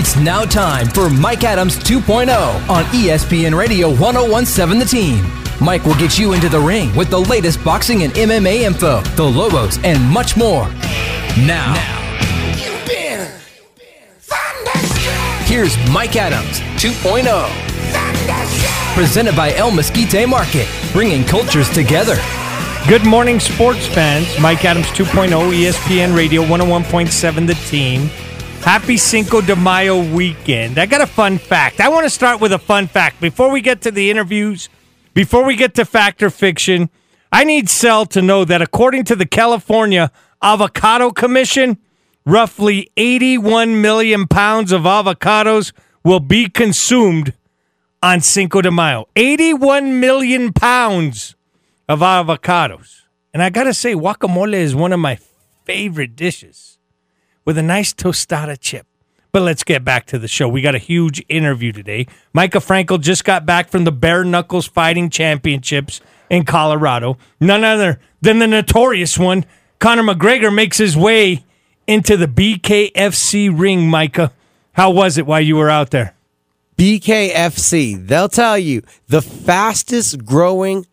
[0.00, 2.30] It's now time for Mike Adams 2.0
[2.70, 5.30] on ESPN Radio 1017 The Team.
[5.60, 9.22] Mike will get you into the ring with the latest boxing and MMA info, the
[9.22, 10.70] Lobos, and much more.
[11.44, 11.74] Now,
[15.44, 18.94] here's Mike Adams 2.0.
[18.94, 22.16] Presented by El Mesquite Market, bringing cultures together.
[22.88, 24.26] Good morning, sports fans.
[24.40, 28.08] Mike Adams 2.0, ESPN Radio 101.7 The Team.
[28.62, 30.78] Happy Cinco de Mayo weekend.
[30.78, 31.80] I got a fun fact.
[31.80, 33.20] I want to start with a fun fact.
[33.20, 34.68] Before we get to the interviews,
[35.14, 36.90] before we get to fact or fiction,
[37.32, 41.78] I need Sal to know that according to the California Avocado Commission,
[42.26, 45.72] roughly 81 million pounds of avocados
[46.04, 47.32] will be consumed
[48.02, 49.08] on Cinco de Mayo.
[49.16, 51.34] 81 million pounds
[51.88, 53.02] of avocados.
[53.32, 55.18] And I got to say, guacamole is one of my
[55.64, 56.78] favorite dishes
[57.44, 58.86] with a nice tostada chip.
[59.32, 60.48] But let's get back to the show.
[60.48, 62.06] We got a huge interview today.
[62.32, 67.16] Micah Frankel just got back from the Bare Knuckles Fighting Championships in Colorado.
[67.40, 69.44] None other than the notorious one.
[69.78, 71.44] Conor McGregor makes his way
[71.86, 74.32] into the BKFC ring, Micah.
[74.72, 76.14] How was it while you were out there?
[76.76, 80.86] BKFC, they'll tell you the fastest growing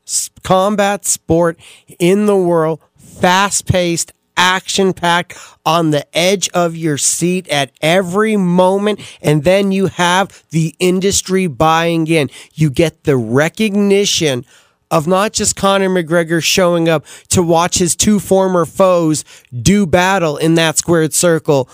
[0.44, 1.58] combat sport
[1.98, 8.38] in the world, fast paced, action packed, on the edge of your seat at every
[8.38, 9.02] moment.
[9.22, 12.30] And then you have the industry buying in.
[12.54, 14.46] You get the recognition
[14.90, 20.38] of not just Conor McGregor showing up to watch his two former foes do battle
[20.38, 21.70] in that squared circle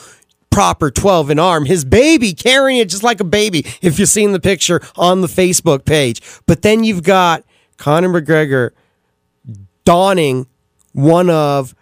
[0.49, 1.65] proper 12 in arm.
[1.65, 5.27] His baby carrying it just like a baby, if you've seen the picture on the
[5.27, 6.21] Facebook page.
[6.45, 7.43] But then you've got
[7.77, 8.71] Conor McGregor
[9.83, 10.47] donning
[10.93, 11.75] one of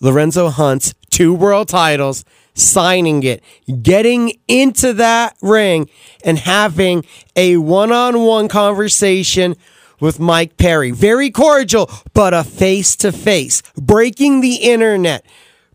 [0.00, 3.42] Lorenzo Hunt's two world titles, signing it,
[3.82, 5.88] getting into that ring,
[6.24, 7.04] and having
[7.36, 9.56] a one on one conversation
[10.00, 10.90] with Mike Perry.
[10.90, 15.24] Very cordial, but a face to face, breaking the internet,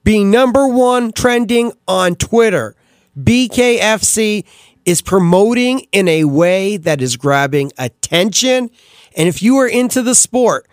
[0.04, 2.76] being number one trending on Twitter.
[3.20, 4.46] BKFC
[4.86, 8.70] is promoting in a way that is grabbing attention.
[9.16, 10.68] And if you are into the sport,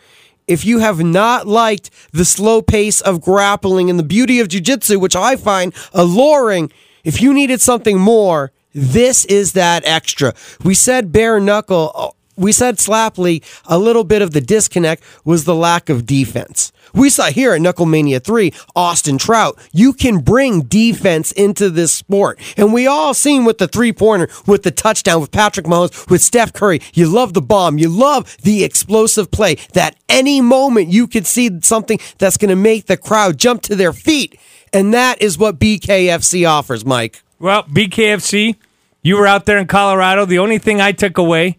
[0.50, 4.98] if you have not liked the slow pace of grappling and the beauty of jiu-jitsu,
[4.98, 6.72] which I find alluring,
[7.04, 10.34] if you needed something more, this is that extra.
[10.64, 15.54] We said bare knuckle, we said slaply, a little bit of the disconnect was the
[15.54, 16.72] lack of defense.
[16.92, 22.40] We saw here at Knucklemania 3, Austin Trout, you can bring defense into this sport.
[22.56, 26.22] And we all seen with the three pointer, with the touchdown, with Patrick Mahomes, with
[26.22, 26.80] Steph Curry.
[26.94, 27.78] You love the bomb.
[27.78, 32.56] You love the explosive play that any moment you could see something that's going to
[32.56, 34.38] make the crowd jump to their feet.
[34.72, 37.22] And that is what BKFC offers, Mike.
[37.38, 38.56] Well, BKFC,
[39.02, 40.24] you were out there in Colorado.
[40.24, 41.58] The only thing I took away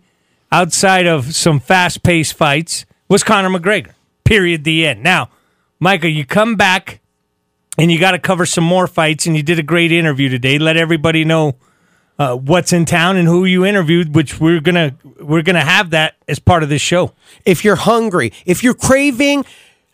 [0.51, 3.93] outside of some fast paced fights was Conor McGregor.
[4.23, 4.63] Period.
[4.63, 5.03] The end.
[5.03, 5.29] Now,
[5.79, 6.99] Micah, you come back
[7.77, 10.59] and you got to cover some more fights, and you did a great interview today.
[10.59, 11.55] Let everybody know
[12.19, 16.15] uh, what's in town and who you interviewed, which we're gonna we're gonna have that
[16.27, 17.13] as part of this show.
[17.45, 19.45] If you're hungry, if you're craving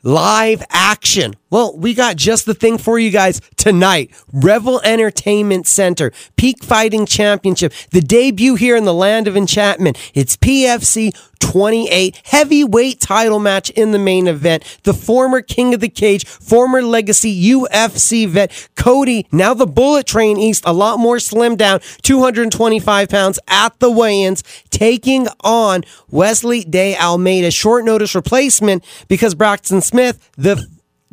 [0.04, 4.12] live action, well, we got just the thing for you guys tonight.
[4.32, 9.98] Revel Entertainment Center, Peak Fighting Championship, the debut here in the land of enchantment.
[10.14, 14.80] It's PFC 28 heavyweight title match in the main event.
[14.84, 20.38] The former King of the Cage, former legacy UFC vet, Cody, now the Bullet Train
[20.38, 26.98] East, a lot more slim down, 225 pounds at the weigh-ins, taking on Wesley De
[26.98, 30.68] Almeida, short notice replacement because Braxton Smith, the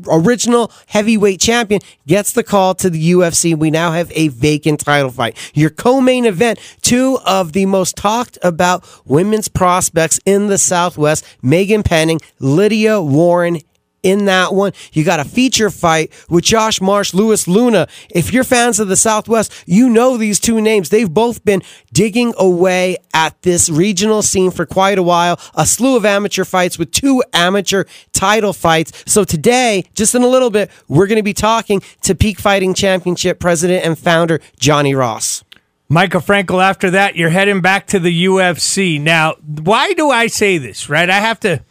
[0.07, 3.57] original heavyweight champion gets the call to the UFC.
[3.57, 5.37] We now have a vacant title fight.
[5.55, 11.83] Your co-main event, two of the most talked about women's prospects in the Southwest, Megan
[11.83, 13.61] Penning, Lydia Warren
[14.05, 14.73] in that one.
[14.93, 17.89] You got a feature fight with Josh Marsh, Lewis Luna.
[18.11, 20.91] If you're fans of the Southwest, you know these two names.
[20.91, 21.63] They've both been
[21.93, 25.41] digging away at this regional scene for quite a while.
[25.55, 28.93] A slew of amateur fights with two amateur title fights.
[29.07, 32.75] So today, just in a little bit, we're going to be talking to Peak Fighting
[32.75, 35.43] Championship president and founder Johnny Ross.
[35.89, 39.01] Michael Frankel, after that, you're heading back to the UFC.
[39.01, 41.09] Now, why do I say this, right?
[41.09, 41.63] I have to,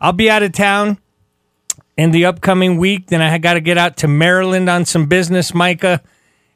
[0.00, 0.98] I'll be out of town
[1.96, 3.06] in the upcoming week.
[3.06, 6.02] Then I got to get out to Maryland on some business, Micah,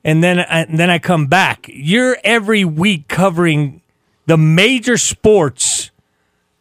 [0.04, 1.66] and then and then I come back.
[1.68, 3.82] You're every week covering
[4.26, 5.90] the major sports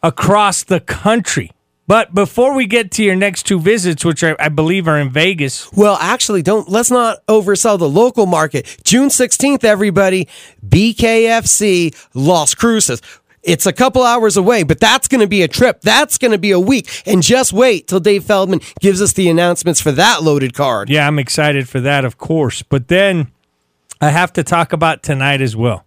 [0.02, 1.52] across the country.
[1.88, 5.10] But before we get to your next two visits, which I, I believe are in
[5.10, 8.78] Vegas, Well, actually, don't let's not oversell the local market.
[8.84, 10.28] June 16th, everybody,
[10.68, 13.02] BKFC Las Cruces.
[13.44, 15.82] It's a couple hours away, but that's going to be a trip.
[15.82, 17.04] That's going to be a week.
[17.06, 20.90] And just wait till Dave Feldman gives us the announcements for that loaded card.
[20.90, 22.62] yeah, I'm excited for that, of course.
[22.64, 23.32] But then
[24.02, 25.86] I have to talk about tonight as well.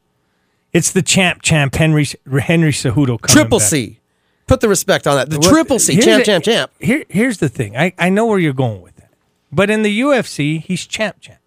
[0.72, 2.06] It's the champ, champ Henry
[2.40, 3.20] Henry Cejudo.
[3.20, 3.68] coming Triple back.
[3.68, 3.98] C.
[4.46, 5.28] Put the respect on that.
[5.30, 6.00] The triple C.
[6.00, 6.70] Champ, the- champ, champ.
[6.80, 7.76] Here, here's the thing.
[7.76, 9.10] I, I know where you're going with that.
[9.52, 11.38] But in the UFC, he's champ, champ.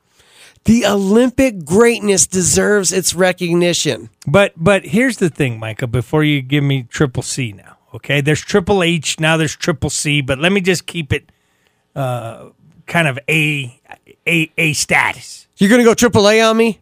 [0.66, 4.10] The Olympic greatness deserves its recognition.
[4.28, 5.88] But but here's the thing, Micah.
[5.88, 8.20] Before you give me triple C now, okay?
[8.22, 9.38] There's triple H now.
[9.38, 11.32] There's triple C, but let me just keep it
[11.96, 12.50] uh,
[12.88, 13.80] kind of a
[14.28, 15.48] a a status.
[15.58, 16.80] You're going to go triple A on me?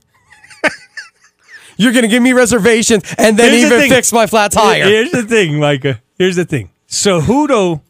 [1.78, 3.90] You're going to give me reservations and then Here's the even thing.
[3.92, 4.86] fix my flat tire.
[4.86, 6.02] Here's the thing, Micah.
[6.18, 6.70] Here's the thing.
[6.88, 7.82] Cejudo,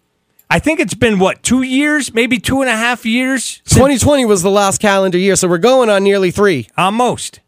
[0.54, 4.44] I think it's been what two years, maybe two and a half years, 2020 was
[4.44, 6.70] the last calendar year, so we're going on nearly three.
[6.78, 7.40] almost.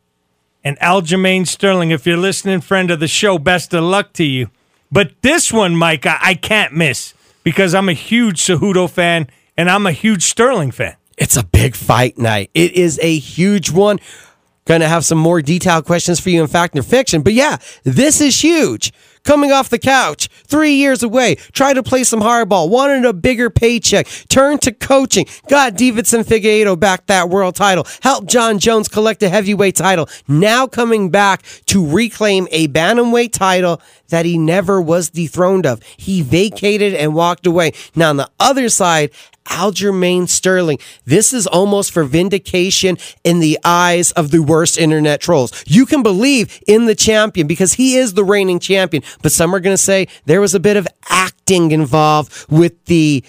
[0.63, 4.50] And Aljamain Sterling, if you're listening, friend of the show, best of luck to you.
[4.92, 7.13] But this one, Micah, I can't miss
[7.44, 10.96] because I'm a huge Cejudo fan and I'm a huge Sterling fan.
[11.16, 12.50] It's a big fight night.
[12.56, 14.00] It is a huge one.
[14.66, 17.22] Going to have some more detailed questions for you in fact or fiction.
[17.22, 18.92] But yeah, this is huge.
[19.25, 23.50] Coming off the couch, three years away, tried to play some hardball, wanted a bigger
[23.50, 29.24] paycheck, turned to coaching, got Deiveson Figueiredo back that world title, helped Jon Jones collect
[29.24, 30.07] a heavyweight title.
[30.27, 35.81] Now coming back to reclaim a bantamweight title that he never was dethroned of.
[35.98, 37.74] He vacated and walked away.
[37.95, 39.10] Now on the other side,
[39.48, 40.80] Aljamain Sterling.
[41.06, 45.63] This is almost for vindication in the eyes of the worst internet trolls.
[45.68, 49.60] You can believe in the champion because he is the reigning champion, but some are
[49.60, 53.24] going to say there was a bit of acting involved with the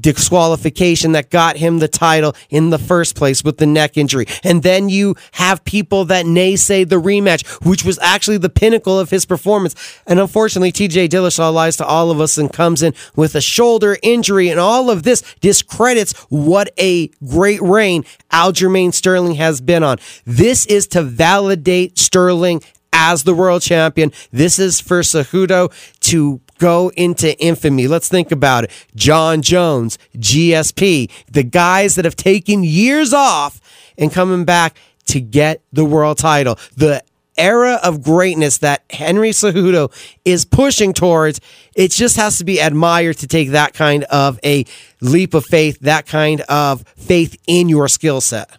[0.00, 4.26] disqualification that got him the title in the first place with the neck injury.
[4.42, 9.10] And then you have people that naysay the rematch, which was actually the pinnacle of
[9.10, 9.74] his performance.
[10.06, 13.96] And unfortunately, TJ Dillashaw lies to all of us and comes in with a shoulder
[14.02, 14.48] injury.
[14.48, 19.98] And all of this discredits what a great reign Aljamain Sterling has been on.
[20.24, 22.62] This is to validate Sterling
[22.92, 24.12] as the world champion.
[24.30, 27.88] This is for Cejudo to go into infamy.
[27.88, 28.70] Let's think about it.
[28.94, 33.60] Jon Jones, GSP, the guys that have taken years off
[33.98, 36.58] and coming back to get the world title.
[36.76, 37.02] The
[37.36, 39.90] era of greatness that Henry Cejudo
[40.24, 41.40] is pushing towards,
[41.74, 44.64] it just has to be admired to take that kind of a
[45.00, 48.50] leap of faith, that kind of faith in your skill set.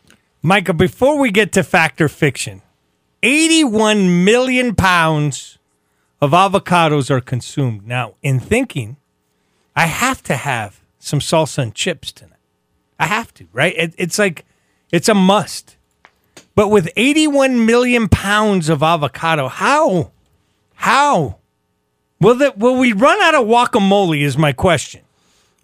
[0.42, 2.63] Micah, before we get to factor fiction,
[3.24, 5.58] 81 million pounds
[6.22, 7.88] of avocados are consumed.
[7.88, 8.98] Now, in thinking,
[9.76, 12.34] I have to have some salsa and chips tonight.
[13.00, 13.74] I have to, right?
[13.78, 14.46] It, it's like,
[14.92, 15.78] it's a must.
[16.54, 20.12] But with 81 million pounds of avocado, how?
[20.76, 21.38] How?
[22.20, 24.22] Will, that, will we run out of guacamole?
[24.22, 25.03] Is my question.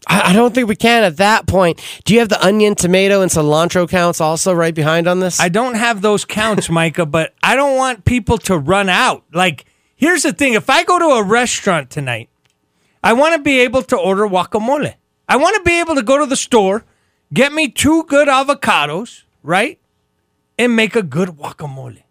[0.08, 1.82] I I don't think we can at that point.
[2.06, 5.40] Do you have the onion, tomato, and cilantro counts also right behind on this?
[5.40, 9.24] I don't have those counts, Micah, but I don't want people to run out.
[9.34, 9.66] Like,
[9.96, 12.30] here's the thing if I go to a restaurant tonight,
[13.04, 14.96] I want to be able to order guacamole.
[15.28, 16.86] I want to be able to go to the store,
[17.34, 19.80] get me two good avocados, right?
[20.58, 22.04] And make a good guacamole.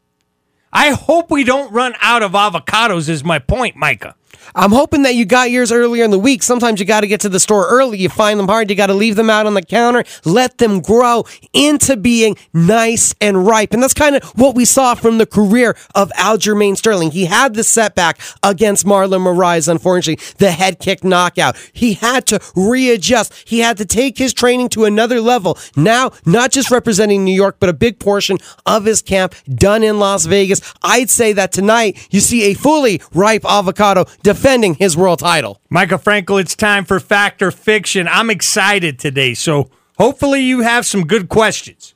[0.72, 4.14] I hope we don't run out of avocados, is my point, Micah.
[4.54, 6.42] I'm hoping that you got yours earlier in the week.
[6.42, 7.98] Sometimes you got to get to the store early.
[7.98, 8.70] You find them hard.
[8.70, 10.04] You got to leave them out on the counter.
[10.24, 13.72] Let them grow into being nice and ripe.
[13.72, 17.10] And that's kind of what we saw from the career of Aljamain Sterling.
[17.10, 21.56] He had the setback against Marlon Moraes, unfortunately, the head kick knockout.
[21.72, 23.48] He had to readjust.
[23.48, 25.58] He had to take his training to another level.
[25.76, 29.98] Now, not just representing New York, but a big portion of his camp done in
[29.98, 30.60] Las Vegas.
[30.82, 34.04] I'd say that tonight you see a fully ripe avocado
[34.38, 35.60] defending his world title.
[35.68, 38.06] Micah Frankel, it's time for Fact or Fiction.
[38.06, 39.68] I'm excited today, so
[39.98, 41.92] hopefully you have some good questions.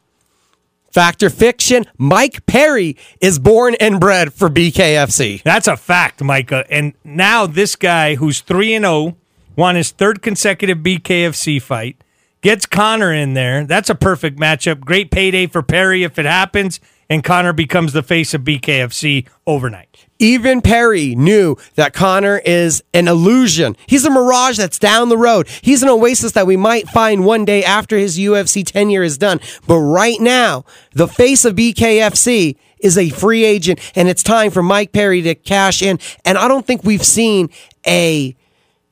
[0.91, 5.45] Factor fiction, Mike Perry is born and bred for BKFC.
[5.45, 6.67] That's a fact, Micah.
[6.69, 9.17] And now this guy who's 3 and 0
[9.55, 11.97] won his third consecutive BKFC fight,
[12.41, 13.65] gets Conor in there.
[13.65, 14.81] That's a perfect matchup.
[14.81, 20.07] Great payday for Perry if it happens and Conor becomes the face of BKFC overnight.
[20.19, 23.77] Even Perry knew that Conor is an illusion.
[23.87, 25.49] He's a mirage that's down the road.
[25.63, 29.41] He's an oasis that we might find one day after his UFC tenure is done.
[29.67, 34.63] But right now, the face of BKFC is a free agent, and it's time for
[34.63, 35.99] Mike Perry to cash in.
[36.25, 37.49] And I don't think we've seen
[37.87, 38.37] a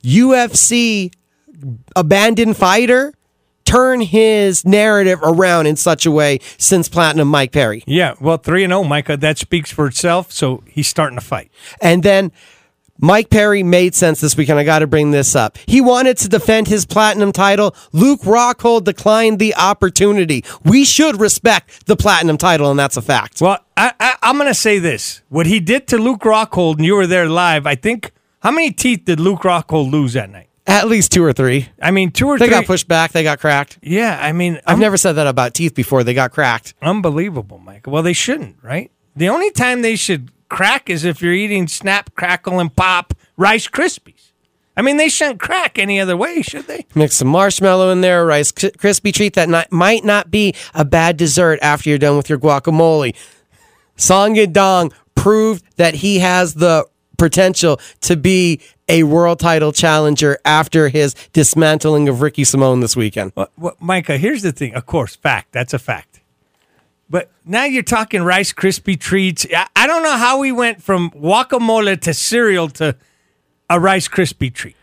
[0.03, 1.13] UFC
[1.95, 3.13] abandoned fighter
[3.71, 7.83] turn his narrative around in such a way since Platinum Mike Perry.
[7.87, 10.31] Yeah, well, 3 and 0, Micah, that speaks for itself.
[10.31, 11.51] So he's starting to fight.
[11.81, 12.33] And then
[12.99, 14.59] Mike Perry made sense this weekend.
[14.59, 15.57] I got to bring this up.
[15.65, 17.73] He wanted to defend his platinum title.
[17.93, 20.43] Luke Rockhold declined the opportunity.
[20.63, 23.41] We should respect the platinum title, and that's a fact.
[23.41, 25.21] Well, I, I, I'm going to say this.
[25.29, 28.11] What he did to Luke Rockhold, and you were there live, I think,
[28.41, 30.49] how many teeth did Luke Rockhold lose that night?
[30.71, 31.67] At least two or three.
[31.81, 32.51] I mean, two or They three.
[32.51, 33.11] got pushed back.
[33.11, 33.77] They got cracked.
[33.81, 36.03] Yeah, I mean, I've un- never said that about teeth before.
[36.03, 36.73] They got cracked.
[36.81, 37.87] unbelievable, Mike.
[37.87, 38.89] Well, they shouldn't, right?
[39.15, 43.67] The only time they should crack is if you're eating Snap, Crackle, and Pop Rice
[43.67, 44.31] Krispies.
[44.77, 46.85] I mean, they shouldn't crack any other way, should they?
[46.95, 51.17] Mix some marshmallow in there, Rice Krispie treat that not, might not be a bad
[51.17, 53.13] dessert after you're done with your guacamole.
[53.97, 56.87] Song Yadong proved that he has the
[57.21, 58.59] potential to be
[58.89, 63.31] a world title challenger after his dismantling of Ricky Simon this weekend.
[63.35, 64.73] Well, well, Micah, here's the thing.
[64.73, 65.51] Of course, fact.
[65.51, 66.21] That's a fact.
[67.11, 69.45] But now you're talking Rice Krispie treats.
[69.55, 72.95] I, I don't know how we went from guacamole to cereal to
[73.69, 74.75] a Rice Krispie treat.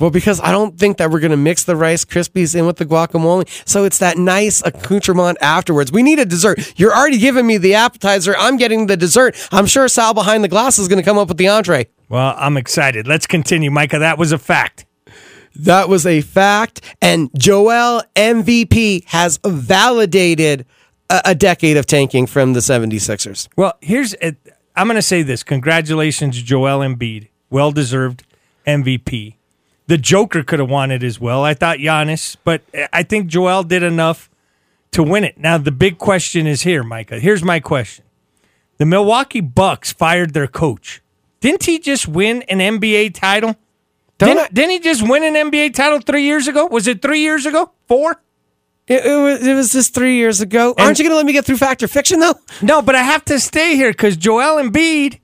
[0.00, 2.78] Well, because I don't think that we're going to mix the Rice Krispies in with
[2.78, 3.48] the guacamole.
[3.68, 5.92] So it's that nice accoutrement afterwards.
[5.92, 6.72] We need a dessert.
[6.76, 8.34] You're already giving me the appetizer.
[8.36, 9.36] I'm getting the dessert.
[9.52, 11.86] I'm sure Sal behind the glass is going to come up with the entree.
[12.08, 13.06] Well, I'm excited.
[13.06, 14.00] Let's continue, Micah.
[14.00, 14.84] That was a fact.
[15.54, 16.80] That was a fact.
[17.00, 20.66] And Joel MVP has validated
[21.08, 23.48] a, a decade of tanking from the 76ers.
[23.56, 24.34] Well, here's i
[24.76, 25.44] I'm going to say this.
[25.44, 27.28] Congratulations, Joel Embiid.
[27.48, 28.24] Well deserved
[28.66, 29.36] MVP.
[29.86, 31.44] The Joker could have won it as well.
[31.44, 32.62] I thought Giannis, but
[32.92, 34.30] I think Joel did enough
[34.92, 35.38] to win it.
[35.38, 37.18] Now, the big question is here, Micah.
[37.18, 38.04] Here's my question
[38.78, 41.02] The Milwaukee Bucks fired their coach.
[41.40, 43.56] Didn't he just win an NBA title?
[44.18, 46.66] Didn't, I- didn't he just win an NBA title three years ago?
[46.66, 47.72] Was it three years ago?
[47.86, 48.22] Four?
[48.86, 50.74] It, it was, it was just three years ago.
[50.78, 52.34] Aren't you going to let me get through fact or fiction, though?
[52.62, 55.20] No, but I have to stay here because Joel Embiid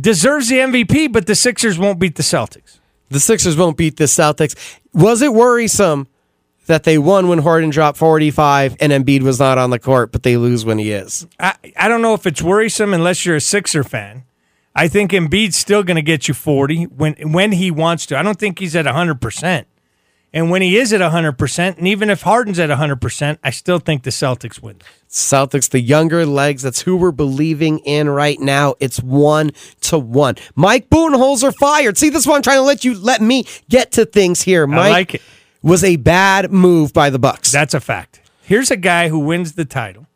[0.00, 2.77] deserves the MVP, but the Sixers won't beat the Celtics.
[3.10, 4.54] The Sixers won't beat the Celtics.
[4.92, 6.08] Was it worrisome
[6.66, 10.22] that they won when Harden dropped 45 and Embiid was not on the court, but
[10.22, 11.26] they lose when he is?
[11.40, 14.24] I, I don't know if it's worrisome unless you're a Sixer fan.
[14.74, 18.18] I think Embiid's still going to get you 40 when when he wants to.
[18.18, 19.64] I don't think he's at 100%.
[20.32, 24.02] And when he is at 100%, and even if Harden's at 100%, I still think
[24.02, 24.76] the Celtics win.
[25.08, 26.62] Celtics, the younger legs.
[26.62, 28.74] That's who we're believing in right now.
[28.78, 30.36] It's one to one.
[30.54, 31.96] Mike Budenholzer fired.
[31.96, 34.66] See, this is why I'm trying to let you let me get to things here.
[34.66, 35.22] Mike like it.
[35.62, 37.50] was a bad move by the Bucks.
[37.50, 38.20] That's a fact.
[38.42, 40.07] Here's a guy who wins the title,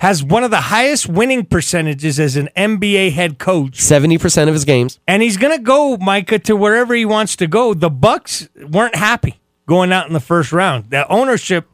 [0.00, 3.78] has one of the highest winning percentages as an NBA head coach.
[3.78, 4.98] 70% of his games.
[5.06, 7.74] and he's going to go Micah to wherever he wants to go.
[7.74, 10.90] The Bucks weren't happy going out in the first round.
[10.90, 11.66] The ownership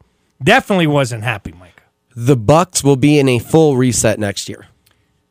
[0.43, 1.83] definitely wasn't happy, Micah.
[2.15, 4.67] The Bucks will be in a full reset next year.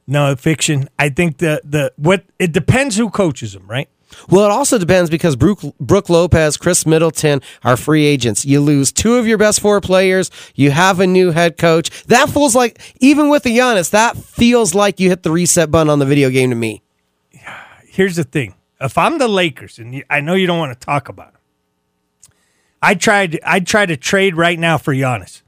[0.07, 0.89] No fiction.
[0.99, 3.89] I think the the what it depends who coaches them, right?
[4.29, 8.45] Well, it also depends because Brooke, Brook Lopez, Khris Middleton are free agents.
[8.45, 10.31] You lose two of your best four players.
[10.55, 12.05] You have a new head coach.
[12.05, 15.91] That feels like, even with the Giannis, that feels like you hit the reset button
[15.91, 16.83] on the video game to me.
[17.89, 21.09] Here's the thing: if I'm the Lakers, and I know you don't want to talk
[21.09, 22.31] about it,
[22.83, 23.41] I tried.
[23.45, 25.43] I'd try to trade right now for Giannis.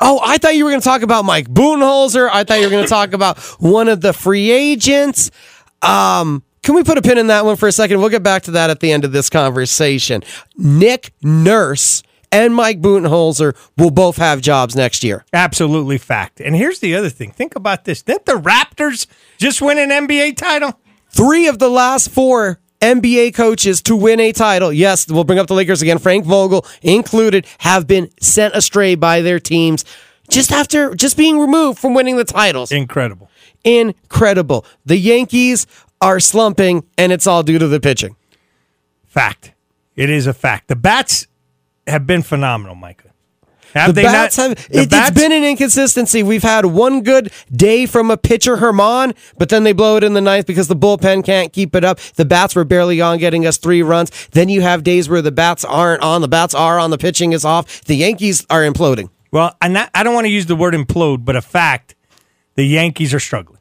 [0.00, 2.28] Oh, I thought you were going to talk about Mike Budenholzer.
[2.32, 5.30] I thought you were going to talk about one of the free agents.
[5.82, 8.00] Um, can we put a pin in that one for a second?
[8.00, 10.22] We'll get back to that at the end of this conversation.
[10.56, 15.24] Nick Nurse and Mike Budenholzer will both have jobs next year.
[15.32, 16.40] Absolutely fact.
[16.40, 18.02] And here's the other thing: think about this.
[18.02, 19.06] Didn't the Raptors
[19.38, 20.78] just win an NBA title?
[21.10, 25.48] Three of the last four NBA coaches to win a title, yes, we'll bring up
[25.48, 29.84] the Lakers again, Frank Vogel included, have been sent astray by their teams
[30.28, 32.70] just after just being removed from winning the titles.
[32.70, 33.30] Incredible.
[33.64, 34.64] Incredible.
[34.86, 35.66] The Yankees
[36.00, 38.16] are slumping, and it's all due to the pitching.
[39.06, 39.52] Fact.
[39.96, 40.68] It is a fact.
[40.68, 41.26] The bats
[41.86, 43.04] have been phenomenal, Micah.
[43.74, 44.48] Have The they bats not?
[44.56, 46.22] have the it, it's been an inconsistency.
[46.22, 50.14] We've had one good day from a pitcher Germán, but then they blow it in
[50.14, 51.98] the ninth because the bullpen can't keep it up.
[52.14, 54.28] The bats were barely on, getting us three runs.
[54.28, 57.32] Then you have days where the bats aren't on, the bats are on, the pitching
[57.32, 57.84] is off.
[57.84, 59.10] The Yankees are imploding.
[59.32, 61.94] well, and I don't want to use the word implode, but a fact.
[62.54, 63.57] The Yankees are struggling.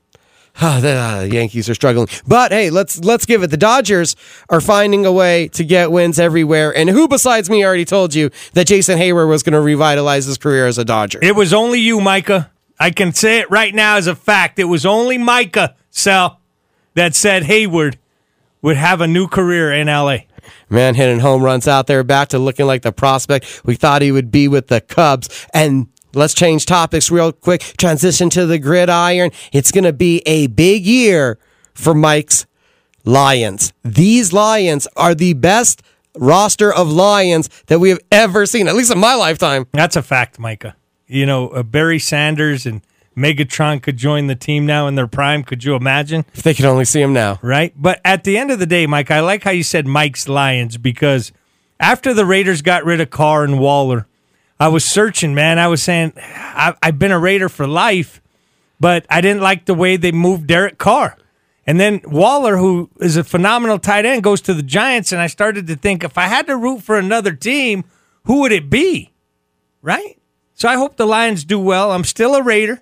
[0.60, 3.48] Ah, the uh, Yankees are struggling, but hey, let's let's give it.
[3.48, 4.16] The Dodgers
[4.50, 8.32] are finding a way to get wins everywhere, and who besides me already told you
[8.54, 11.20] that Jason Heyward was going to revitalize his career as a Dodger?
[11.22, 12.50] It was only you, Micah.
[12.80, 14.58] I can say it right now as a fact.
[14.58, 16.40] It was only Micah Sal
[16.96, 17.98] that said Heyward
[18.62, 20.18] would have a new career in LA.
[20.70, 24.12] Man hitting home runs out there, back to looking like the prospect we thought he
[24.12, 25.48] would be with the Cubs.
[25.54, 27.62] And let's change topics real quick.
[27.78, 29.32] Transition to the gridiron.
[29.52, 31.40] It's going to be a big year
[31.74, 32.46] for Mike's
[33.04, 33.74] Lions.
[33.84, 35.82] These Lions are the best
[36.16, 39.68] roster of Lions that we have ever seen, at least in my lifetime.
[39.72, 40.76] That's a fact, Micah.
[41.08, 42.82] You know, uh, Barry Sanders and
[43.16, 45.44] Megatron could join the team now in their prime.
[45.44, 46.26] Could you imagine?
[46.34, 47.40] If they could only see him now.
[47.42, 47.74] Right?
[47.76, 50.78] But at the end of the day, Mike, I like how you said Mike's Lions
[50.78, 51.32] because
[51.80, 54.08] after the Raiders got rid of Carr and Waller,
[54.60, 55.60] I was searching, man.
[55.60, 58.22] I was saying, I, I've been a Raider for life,
[58.80, 61.18] but I didn't like the way they moved Derek Carr.
[61.66, 65.12] And then Waller, who is a phenomenal tight end, goes to the Giants.
[65.12, 67.84] And I started to think if I had to root for another team,
[68.24, 69.12] who would it be?
[69.82, 70.18] Right?
[70.54, 71.92] So I hope the Lions do well.
[71.92, 72.82] I'm still a Raider,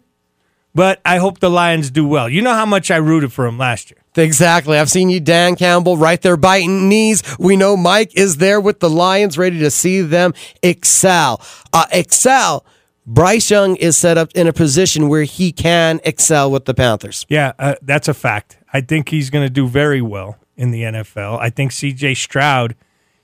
[0.74, 2.30] but I hope the Lions do well.
[2.30, 4.05] You know how much I rooted for them last year.
[4.18, 4.78] Exactly.
[4.78, 7.24] I've seen you, Dan Campbell, right there biting knees.
[7.38, 11.42] We know Mike is there with the Lions, ready to see them excel.
[11.74, 12.66] Uh, excel.
[13.08, 17.26] Bryce Young is set up in a position where he can excel with the Panthers.
[17.30, 18.58] Yeah, uh, that's a fact.
[18.74, 21.40] I think he's going to do very well in the NFL.
[21.40, 22.76] I think CJ Stroud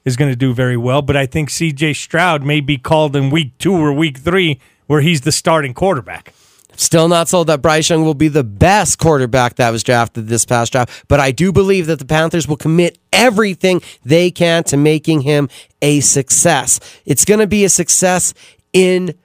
[0.05, 3.29] is going to do very well, but I think CJ Stroud may be called in
[3.31, 6.33] week two or week three where he's the starting quarterback.
[6.75, 10.45] Still not sold that Bryce Young will be the best quarterback that was drafted this
[10.45, 14.77] past draft, but I do believe that the Panthers will commit everything they can to
[14.77, 15.49] making him
[15.81, 16.79] a success.
[17.05, 18.33] It's going to be a success
[18.73, 19.15] in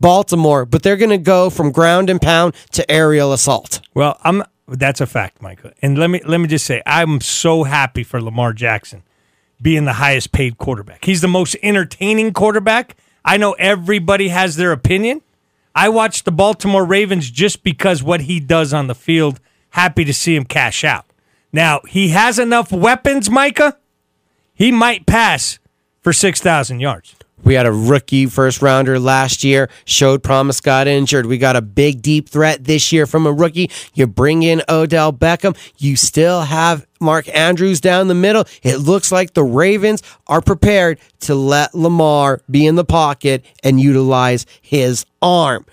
[0.00, 3.80] Baltimore, but they're going to go from ground and pound to aerial assault.
[3.94, 5.70] Well, I'm that's a fact, Michael.
[5.80, 9.02] And let me let me just say, I'm so happy for Lamar Jackson
[9.62, 11.04] being the highest paid quarterback.
[11.04, 12.96] He's the most entertaining quarterback.
[13.24, 15.22] I know everybody has their opinion.
[15.76, 19.40] I watch the Baltimore Ravens just because what he does on the field.
[19.70, 21.04] Happy to see him cash out.
[21.52, 23.76] Now, he has enough weapons, Micah.
[24.54, 25.58] He might pass
[26.00, 27.14] for 6,000 yards.
[27.44, 31.26] We had a rookie first rounder last year, showed promise, got injured.
[31.26, 33.70] We got a big, deep threat this year from a rookie.
[33.94, 35.56] You bring in Odell Beckham.
[35.78, 38.44] You still have Mark Andrews down the middle.
[38.62, 43.80] It looks like the Ravens are prepared to let Lamar be in the pocket and
[43.80, 45.66] utilize his arm.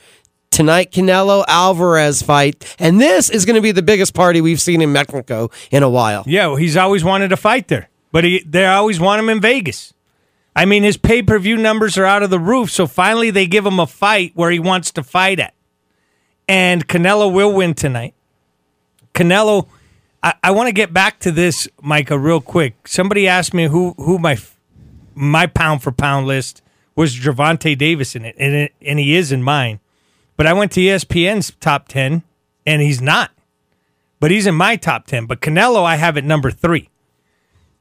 [0.52, 2.76] Tonight, Canelo Alvarez fight.
[2.78, 5.90] And this is going to be the biggest party we've seen in Mexico in a
[5.90, 6.24] while.
[6.28, 9.42] Yeah, well, he's always wanted to fight there, but he, they always want him in
[9.42, 9.93] Vegas.
[10.56, 12.70] I mean, his pay per view numbers are out of the roof.
[12.70, 15.54] So finally, they give him a fight where he wants to fight at.
[16.48, 18.14] And Canelo will win tonight.
[19.14, 19.68] Canelo,
[20.22, 22.88] I, I want to get back to this, Micah, real quick.
[22.88, 24.38] Somebody asked me who who my
[25.16, 26.62] my pound for pound list
[26.96, 29.80] was Gervonta Davis in it, and it, and he is in mine.
[30.36, 32.24] But I went to ESPN's top ten,
[32.66, 33.32] and he's not.
[34.20, 35.26] But he's in my top ten.
[35.26, 36.90] But Canelo, I have at number three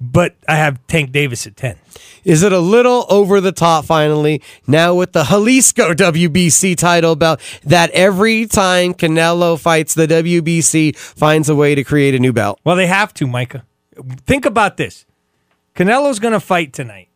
[0.03, 1.77] but I have Tank Davis at 10.
[2.25, 7.41] Is it a little over the top finally now with the Jalisco WBC title belt
[7.63, 12.59] that every time Canelo fights the WBC finds a way to create a new belt?
[12.65, 13.65] Well, they have to, Micah.
[14.27, 15.07] Think about this.
[15.77, 17.09] Canelo's going to fight tonight.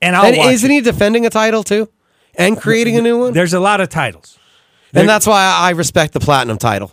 [0.00, 0.74] And I'll And isn't it.
[0.74, 1.90] he defending a title too?
[2.36, 3.32] And creating a new one?
[3.34, 4.38] There's a lot of titles.
[4.94, 6.92] And that's why I respect the platinum title.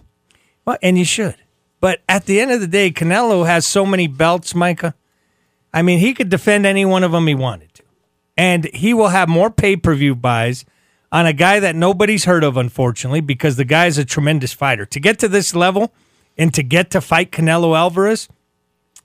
[0.65, 1.35] Well, and you should.
[1.79, 4.93] But at the end of the day, Canelo has so many belts, Micah
[5.75, 7.83] I mean, he could defend any one of them he wanted to.
[8.37, 10.63] And he will have more pay per view buys
[11.11, 14.85] on a guy that nobody's heard of, unfortunately, because the guy is a tremendous fighter.
[14.85, 15.93] To get to this level
[16.37, 18.29] and to get to fight Canelo Alvarez,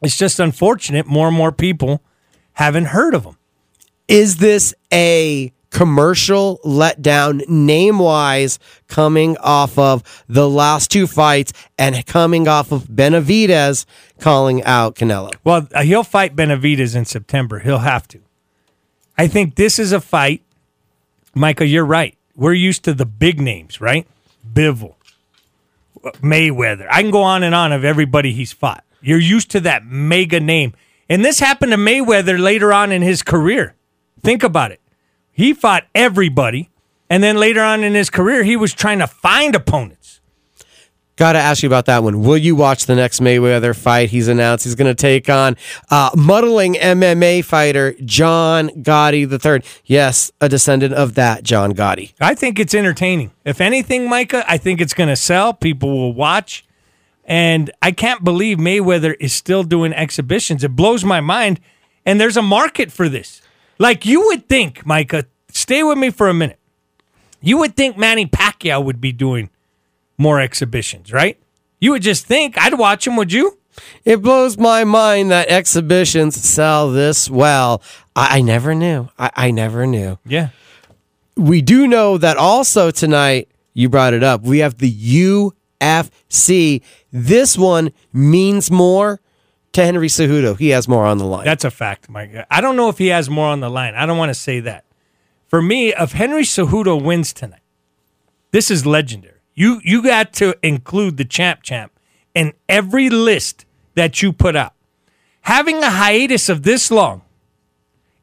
[0.01, 2.03] it's just unfortunate more and more people
[2.53, 3.37] haven't heard of him.
[4.07, 12.05] Is this a commercial letdown name wise coming off of the last two fights and
[12.07, 13.87] coming off of Benavidez
[14.19, 15.33] calling out Canelo.
[15.45, 17.61] Well, uh, he'll fight Benavidez in September.
[17.61, 18.21] He'll have to.
[19.17, 20.43] I think this is a fight.
[21.35, 22.17] Michael, you're right.
[22.35, 24.07] We're used to the big names, right?
[24.53, 24.95] Bivol,
[26.23, 26.87] Mayweather.
[26.91, 28.85] I can go on and on of everybody he's fought.
[29.03, 30.75] You're used to that mega name.
[31.09, 33.75] And this happened to Mayweather later on in his career.
[34.23, 34.80] Think about it.
[35.40, 36.68] He fought everybody.
[37.09, 40.20] And then later on in his career, he was trying to find opponents.
[41.16, 42.20] Got to ask you about that one.
[42.20, 44.11] Will you watch the next Mayweather fight?
[44.11, 45.57] He's announced he's going to take on
[45.90, 49.62] uh, muddling MMA fighter John Gotti III.
[49.87, 52.12] Yes, a descendant of that John Gotti.
[52.20, 53.31] I think it's entertaining.
[53.42, 55.55] If anything, Micah, I think it's going to sell.
[55.55, 56.66] People will watch.
[57.24, 60.62] And I can't believe Mayweather is still doing exhibitions.
[60.64, 61.61] It blows my mind.
[62.05, 63.39] And there's a market for this.
[63.81, 66.59] Like you would think, Micah, stay with me for a minute.
[67.40, 69.49] You would think Manny Pacquiao would be doing
[70.19, 71.38] more exhibitions, right?
[71.81, 73.57] You would just think I'd watch him, would you?
[74.05, 77.81] It blows my mind that exhibitions sell this well.
[78.14, 79.09] I, I never knew.
[79.19, 80.19] I, I never knew.
[80.27, 80.51] Yeah.
[81.35, 84.93] We do know that also tonight, you brought it up, we have the
[85.81, 86.83] UFC.
[87.11, 89.21] This one means more
[89.73, 90.59] to Henry Cejudo.
[90.59, 91.45] He has more on the line.
[91.45, 92.33] That's a fact, Mike.
[92.51, 93.95] I don't know if he has more on the line.
[93.95, 94.85] I don't want to say that.
[95.47, 97.61] For me, if Henry Cejudo wins tonight,
[98.53, 99.41] this is legendary.
[99.55, 101.93] You you got to include the champ champ
[102.35, 104.75] in every list that you put out.
[105.43, 107.23] Having a hiatus of this long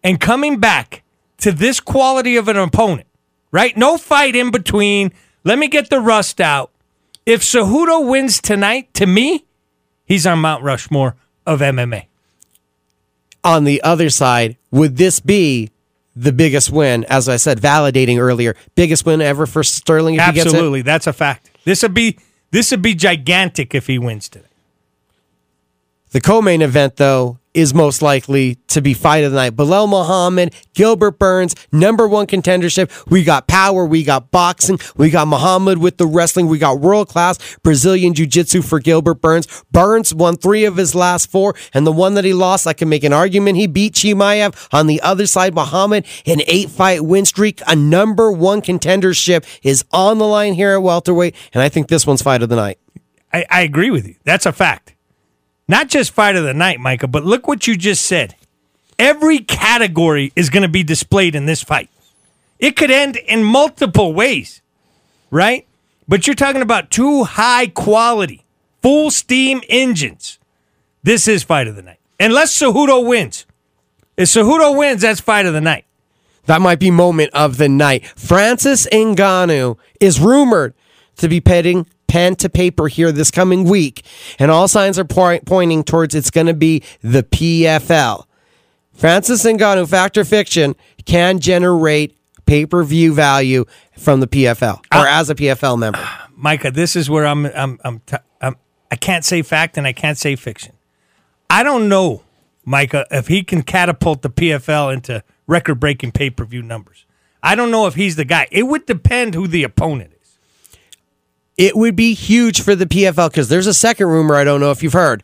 [0.03, 1.03] and coming back
[1.39, 3.07] to this quality of an opponent,
[3.51, 3.75] right?
[3.75, 5.11] No fight in between.
[5.43, 6.71] Let me get the rust out.
[7.25, 9.45] If Cejudo wins tonight, to me,
[10.05, 11.15] he's on Mount Rushmore
[11.47, 12.05] of MMA.
[13.43, 15.71] on the other side, would this be
[16.15, 17.05] the biggest win?
[17.05, 20.49] As I said, validating earlier, biggest win ever for Sterling if he gets it?
[20.49, 21.49] Absolutely, that's a fact.
[21.63, 22.19] This would be
[22.51, 24.45] this would be gigantic if he wins today.
[26.11, 29.55] The co-main event, though, is most likely to be fight of the night.
[29.55, 33.09] Belal Muhammad, Gilbert Burns, number one contendership.
[33.09, 37.09] We got power, we got boxing, we got Muhammad with the wrestling, we got world
[37.09, 39.47] class Brazilian jiu-jitsu for Gilbert Burns.
[39.71, 42.89] Burns won three of his last four, and the one that he lost, I can
[42.89, 44.67] make an argument he beat Chimaev.
[44.71, 50.19] On the other side, Muhammad, an eight-fight win streak, a number one contendership is on
[50.19, 52.77] the line here at welterweight, and I think this one's fight of the night.
[53.33, 54.15] I, I agree with you.
[54.25, 54.93] That's a fact.
[55.67, 58.35] Not just fight of the night, Micah, but look what you just said.
[58.97, 61.89] Every category is going to be displayed in this fight.
[62.59, 64.61] It could end in multiple ways,
[65.29, 65.67] right?
[66.07, 68.43] But you're talking about two high quality,
[68.81, 70.39] full steam engines.
[71.03, 71.99] This is fight of the night.
[72.19, 73.45] Unless Cejudo wins.
[74.15, 75.85] If Cejudo wins, that's fight of the night.
[76.45, 78.07] That might be moment of the night.
[78.17, 80.73] Francis Ngannou is rumored
[81.17, 84.03] to be petting pen to paper here this coming week,
[84.39, 88.25] and all signs are point, pointing towards it's going to be the PFL.
[88.93, 93.65] Francis Ngannou, fact or fiction, can generate pay per view value
[93.97, 95.19] from the PFL or ah.
[95.19, 95.99] as a PFL member.
[96.35, 97.45] Micah, this is where I'm.
[97.45, 97.79] I'm.
[97.83, 98.55] I'm, t- I'm.
[98.91, 100.73] I can't say fact and I can't say fiction.
[101.49, 102.23] I don't know,
[102.65, 107.05] Micah, if he can catapult the PFL into record-breaking pay-per-view numbers.
[107.41, 108.47] I don't know if he's the guy.
[108.51, 110.16] It would depend who the opponent is.
[111.57, 114.71] It would be huge for the PFL because there's a second rumor I don't know
[114.71, 115.23] if you've heard.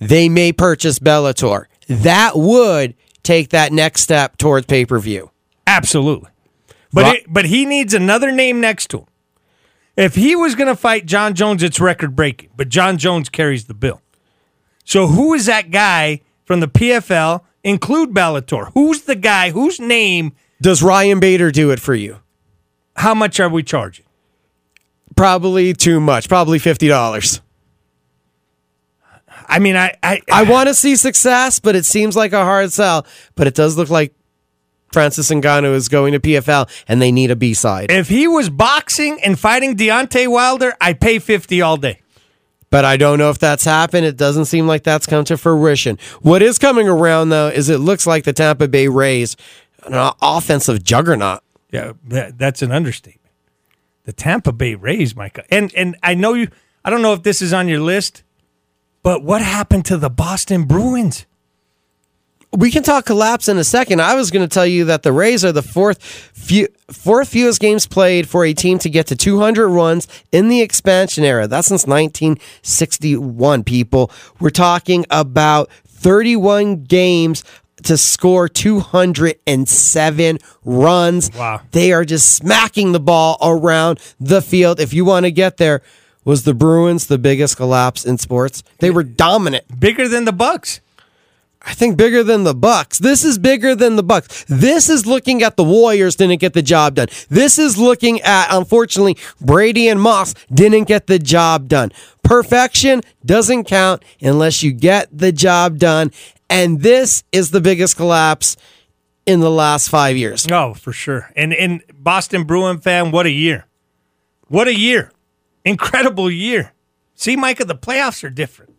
[0.00, 1.66] They may purchase Bellator.
[1.88, 5.30] That would take that next step towards pay per view.
[5.66, 6.30] Absolutely,
[6.92, 9.06] but Ro- it, but he needs another name next to him.
[9.96, 12.50] If he was going to fight Jon Jones, it's record-breaking.
[12.56, 14.00] But Jon Jones carries the bill.
[14.84, 17.42] So who is that guy from the PFL?
[17.62, 18.72] Include Bellator.
[18.72, 19.50] Who's the guy?
[19.50, 20.32] Whose name?
[20.62, 22.18] Does Ryan Bader do it for you?
[22.96, 24.06] How much are we charging?
[25.16, 26.28] Probably too much.
[26.28, 27.40] Probably fifty dollars.
[29.48, 32.72] I mean, I, I, I want to see success, but it seems like a hard
[32.72, 33.06] sell.
[33.34, 34.14] But it does look like
[34.92, 37.90] Francis Ngannou is going to PFL, and they need a B side.
[37.90, 42.00] if he was boxing and fighting Deontay Wilder, I pay fifty all day.
[42.70, 44.06] But I don't know if that's happened.
[44.06, 45.98] It doesn't seem like that's come to fruition.
[46.22, 49.36] What is coming around though is it looks like the Tampa Bay Rays,
[49.84, 51.42] an offensive juggernaut.
[51.70, 53.21] Yeah, that's an understatement.
[54.04, 56.48] The Tampa Bay Rays, Micah, and and I know you.
[56.84, 58.24] I don't know if this is on your list,
[59.02, 61.26] but what happened to the Boston Bruins?
[62.54, 64.02] We can talk collapse in a second.
[64.02, 67.60] I was going to tell you that the Rays are the fourth few, fourth fewest
[67.60, 71.46] games played for a team to get to 200 runs in the expansion era.
[71.46, 73.64] That's since 1961.
[73.64, 77.42] People, we're talking about 31 games
[77.84, 81.30] to score 207 runs.
[81.34, 81.60] Wow.
[81.70, 84.80] They are just smacking the ball around the field.
[84.80, 85.82] If you want to get there,
[86.24, 88.62] was the Bruins the biggest collapse in sports?
[88.78, 89.80] They were dominant.
[89.80, 90.80] Bigger than the Bucks.
[91.64, 92.98] I think bigger than the Bucks.
[92.98, 94.44] This is bigger than the Bucks.
[94.48, 97.08] This is looking at the Warriors didn't get the job done.
[97.28, 101.92] This is looking at unfortunately Brady and Moss didn't get the job done.
[102.22, 106.10] Perfection doesn't count unless you get the job done.
[106.50, 108.56] And this is the biggest collapse
[109.24, 110.46] in the last 5 years.
[110.50, 111.30] Oh, for sure.
[111.36, 113.66] And and Boston Bruin fan, what a year!
[114.48, 115.12] What a year!
[115.64, 116.72] Incredible year.
[117.14, 118.71] See, Micah, the playoffs are different.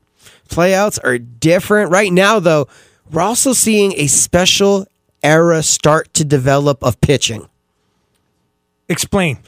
[0.54, 2.68] Playouts are different right now though.
[3.10, 4.86] We're also seeing a special
[5.24, 7.50] era start to develop of pitching.
[8.88, 9.40] Explain.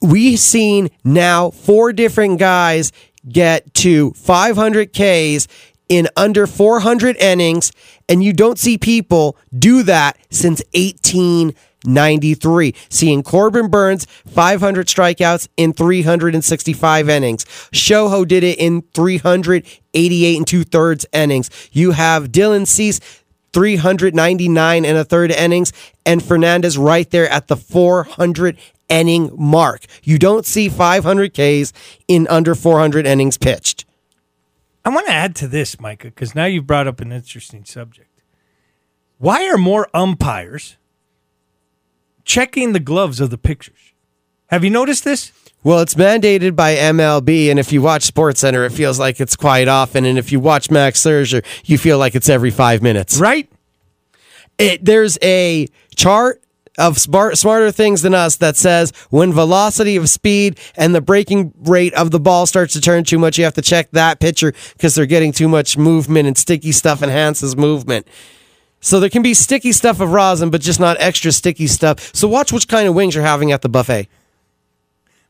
[0.00, 2.92] we've seen now four different guys
[3.28, 5.48] get to 500 Ks
[5.92, 7.70] in under 400 innings,
[8.08, 12.74] and you don't see people do that since 1893.
[12.88, 17.44] Seeing Corbin Burnes 500 strikeouts in 365 innings.
[17.72, 21.50] Shohei did it in 388 and two thirds innings.
[21.72, 22.98] You have Dylan Cease
[23.52, 25.74] 399 and a third innings,
[26.06, 28.56] and Fernandez right there at the 400
[28.88, 29.84] inning mark.
[30.02, 31.74] You don't see 500 Ks
[32.08, 33.84] in under 400 innings pitched.
[34.84, 38.22] I want to add to this, Micah, because now you've brought up an interesting subject.
[39.18, 40.76] Why are more umpires
[42.24, 43.92] checking the gloves of the pictures?
[44.48, 45.30] Have you noticed this?
[45.64, 49.36] Well, it's mandated by MLB, and if you watch Sports Center, it feels like it's
[49.36, 53.20] quite often, and if you watch Max Scherzer, you feel like it's every five minutes.
[53.20, 53.48] Right?
[54.58, 56.41] It, there's a chart
[56.78, 61.52] of smart, smarter things than us that says when velocity of speed and the breaking
[61.58, 64.54] rate of the ball starts to turn too much, you have to check that pitcher
[64.72, 68.06] because they're getting too much movement and sticky stuff enhances movement.
[68.80, 72.14] So there can be sticky stuff of rosin, but just not extra sticky stuff.
[72.14, 74.08] So watch which kind of wings you're having at the buffet.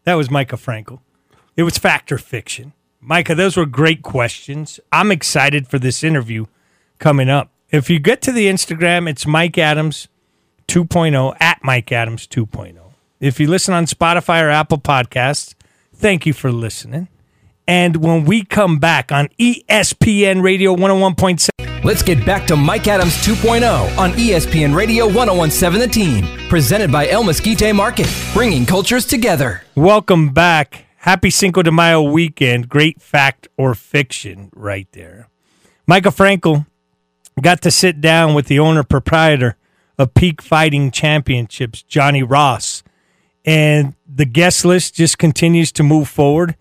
[0.04, 1.00] That was Micah Frankel.
[1.56, 2.72] It was fact or fiction.
[3.00, 4.80] Micah, those were great questions.
[4.90, 6.46] I'm excited for this interview
[6.98, 7.50] coming up.
[7.70, 10.08] If you get to the Instagram, it's Mike Adams
[10.72, 12.78] 2.0 at Mike Adams 2.0.
[13.20, 15.54] If you listen on Spotify or Apple Podcasts,
[15.94, 17.08] thank you for listening.
[17.68, 21.50] And when we come back on ESPN Radio 101.7,
[21.84, 26.48] Let's get back to Mike Adams 2.0 on ESPN Radio 1017 The Team.
[26.48, 29.62] Presented by El Mesquite Market, bringing cultures together.
[29.74, 30.86] welcome back.
[30.98, 32.68] Happy Cinco de Mayo weekend.
[32.70, 35.28] Great fact or fiction right there.
[35.86, 36.66] Michael Frankel
[37.42, 39.56] got to sit down with the owner proprietor
[39.98, 42.82] of Peak Fighting Championships, Johnny Ross.
[43.44, 46.56] And the guest list just continues to move forward.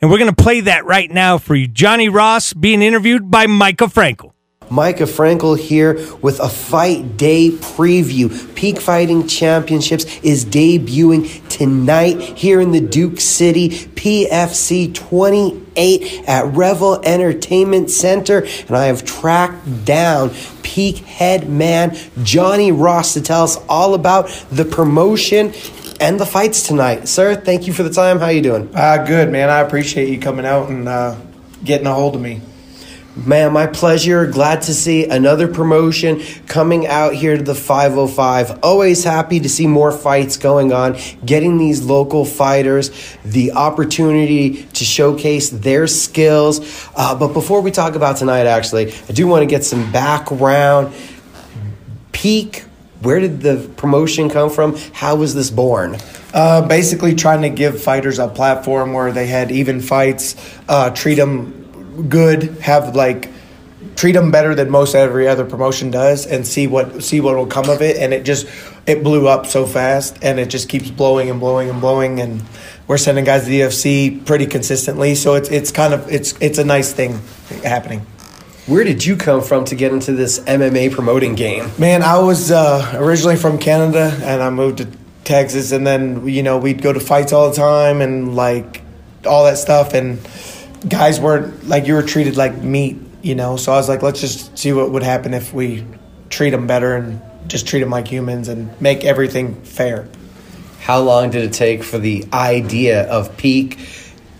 [0.00, 1.66] And we're going to play that right now for you.
[1.66, 4.32] Johnny Ross being interviewed by Micah Frankel.
[4.70, 8.54] Micah Frankel here with a fight day preview.
[8.54, 17.00] Peak Fighting Championships is debuting tonight here in the Duke City PFC 28 at Revel
[17.04, 18.46] Entertainment Center.
[18.66, 20.30] And I have tracked down
[20.62, 25.52] Peak head man Johnny Ross to tell us all about the promotion
[26.00, 27.08] and the fights tonight.
[27.08, 28.18] Sir, thank you for the time.
[28.18, 28.70] How you doing?
[28.74, 29.48] Uh, good, man.
[29.48, 31.16] I appreciate you coming out and uh,
[31.64, 32.40] getting a hold of me.
[33.24, 34.26] Man, my pleasure.
[34.26, 38.62] Glad to see another promotion coming out here to the 505.
[38.62, 42.90] Always happy to see more fights going on, getting these local fighters
[43.24, 46.90] the opportunity to showcase their skills.
[46.94, 50.94] Uh, but before we talk about tonight, actually, I do want to get some background.
[52.12, 52.64] Peak,
[53.00, 54.76] where did the promotion come from?
[54.92, 55.96] How was this born?
[56.34, 60.36] Uh, basically, trying to give fighters a platform where they had even fights,
[60.68, 61.65] uh, treat them
[62.08, 63.30] good, have like
[63.94, 67.46] treat them better than most every other promotion does, and see what see what will
[67.46, 67.96] come of it.
[67.96, 68.46] And it just
[68.86, 72.20] it blew up so fast, and it just keeps blowing and blowing and blowing.
[72.20, 72.42] And
[72.86, 76.58] we're sending guys to the UFC pretty consistently, so it's it's kind of it's it's
[76.58, 77.20] a nice thing
[77.64, 78.06] happening.
[78.66, 81.70] Where did you come from to get into this MMA promoting game?
[81.78, 84.88] Man, I was uh, originally from Canada, and I moved to
[85.22, 88.82] Texas, and then you know we'd go to fights all the time, and like
[89.24, 90.18] all that stuff, and
[90.88, 93.56] guys weren't like you were treated like meat, you know.
[93.56, 95.84] So I was like, let's just see what would happen if we
[96.30, 100.08] treat them better and just treat them like humans and make everything fair.
[100.80, 103.78] How long did it take for the idea of Peak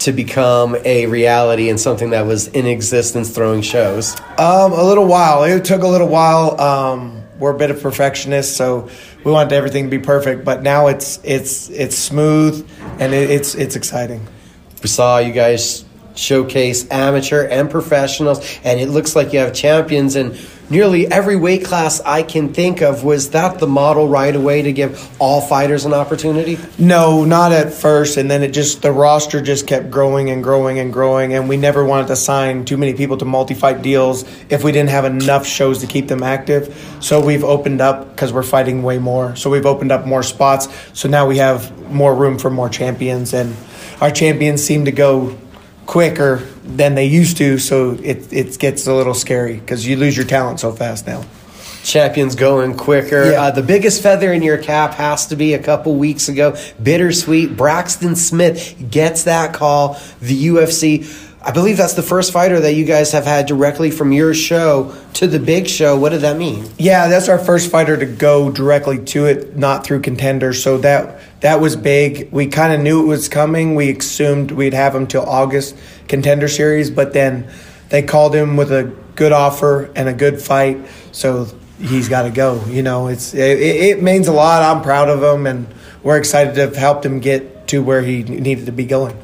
[0.00, 4.18] to become a reality and something that was in existence throwing shows?
[4.38, 5.42] Um, a little while.
[5.44, 6.60] It took a little while.
[6.60, 8.88] Um, we're a bit of perfectionists, so
[9.24, 10.44] we wanted everything to be perfect.
[10.44, 12.66] But now it's it's it's smooth
[13.00, 14.26] and it, it's it's exciting.
[14.82, 15.85] We saw you guys
[16.16, 20.36] showcase amateur and professionals, and it looks like you have champions in
[20.68, 23.04] nearly every weight class I can think of.
[23.04, 26.58] Was that the model right away to give all fighters an opportunity?
[26.76, 30.78] No, not at first, and then it just the roster just kept growing and growing
[30.78, 34.64] and growing, and we never wanted to sign too many people to multi-fight deals if
[34.64, 36.74] we didn't have enough shows to keep them active.
[37.00, 39.36] So we've opened up because we're fighting way more.
[39.36, 40.68] So we've opened up more spots.
[40.98, 43.54] So now we have more room for more champions, and
[44.00, 45.38] our champions seem to go
[45.86, 47.58] quicker than they used to.
[47.58, 51.24] So it it gets a little scary because you lose your talent so fast now.
[51.82, 53.30] Champions going quicker.
[53.30, 53.42] Yeah.
[53.42, 56.56] Uh, the biggest feather in your cap has to be a couple weeks ago.
[56.82, 57.56] Bittersweet.
[57.56, 59.96] Braxton Smith gets that call.
[60.20, 61.22] The UFC.
[61.40, 64.96] I believe that's the first fighter that you guys have had directly from your show
[65.12, 65.96] to the big show.
[65.96, 66.68] What did that mean?
[66.76, 70.60] Yeah, that's our first fighter to go directly to it, not through contenders.
[70.60, 72.28] So that that was big.
[72.32, 73.76] We kind of knew it was coming.
[73.76, 75.76] We assumed we'd have him till August
[76.08, 77.48] contender series, but then
[77.88, 80.84] they called him with a good offer and a good fight.
[81.12, 81.46] So
[81.78, 82.64] he's got to go.
[82.66, 84.60] You know, it's it, it means a lot.
[84.62, 88.24] I'm proud of him, and we're excited to have helped him get to where he
[88.24, 89.16] needed to be going.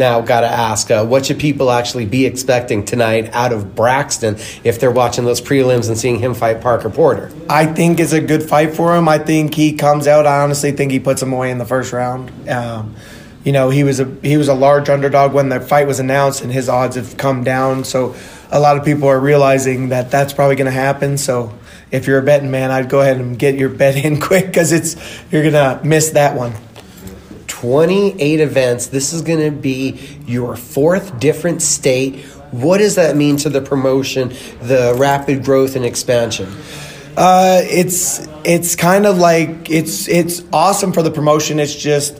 [0.00, 4.36] Now, got to ask, uh, what should people actually be expecting tonight out of Braxton
[4.64, 7.30] if they're watching those prelims and seeing him fight Parker Porter?
[7.50, 9.10] I think it's a good fight for him.
[9.10, 10.26] I think he comes out.
[10.26, 12.48] I honestly think he puts him away in the first round.
[12.48, 12.96] Um,
[13.44, 16.42] you know, he was a he was a large underdog when the fight was announced,
[16.42, 17.84] and his odds have come down.
[17.84, 18.16] So,
[18.50, 21.18] a lot of people are realizing that that's probably going to happen.
[21.18, 21.54] So,
[21.90, 24.72] if you're a betting man, I'd go ahead and get your bet in quick because
[24.72, 24.96] it's
[25.30, 26.54] you're gonna miss that one.
[27.60, 28.86] 28 events.
[28.86, 32.24] This is going to be your fourth different state.
[32.52, 34.30] What does that mean to the promotion,
[34.62, 36.48] the rapid growth and expansion?
[37.18, 41.60] Uh, it's it's kind of like it's it's awesome for the promotion.
[41.60, 42.18] It's just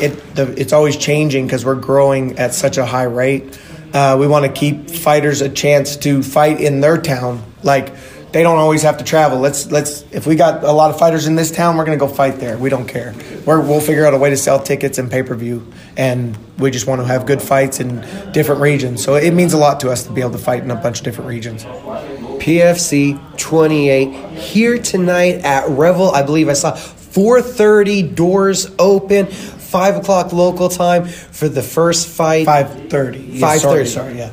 [0.00, 3.60] it the, it's always changing because we're growing at such a high rate.
[3.92, 7.44] Uh, we want to keep fighters a chance to fight in their town.
[7.62, 7.92] Like
[8.32, 9.38] they don't always have to travel.
[9.38, 12.08] Let's let's if we got a lot of fighters in this town, we're gonna go
[12.08, 12.58] fight there.
[12.58, 13.14] We don't care.
[13.46, 16.70] We're, we'll figure out a way to sell tickets and pay per view, and we
[16.70, 18.00] just want to have good fights in
[18.32, 19.02] different regions.
[19.02, 20.98] So it means a lot to us to be able to fight in a bunch
[20.98, 21.64] of different regions.
[21.64, 26.10] PFC 28 here tonight at Revel.
[26.10, 29.26] I believe I saw 4:30 doors open.
[29.26, 32.46] Five o'clock local time for the first fight.
[32.46, 33.38] Five thirty.
[33.38, 33.86] Five thirty.
[33.86, 34.14] sorry.
[34.14, 34.30] Sorry, yeah.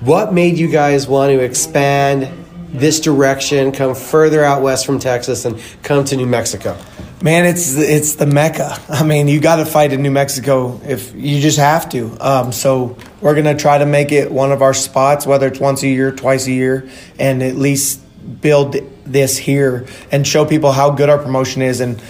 [0.00, 2.39] What made you guys want to expand
[2.72, 6.76] this direction, come further out west from Texas, and come to New Mexico?
[7.22, 8.78] Man, it's it's the mecca.
[8.88, 12.16] I mean, you got to fight in New Mexico if you just have to.
[12.20, 15.82] Um, so we're gonna try to make it one of our spots, whether it's once
[15.82, 18.00] a year, twice a year, and at least
[18.40, 22.00] build this here and show people how good our promotion is and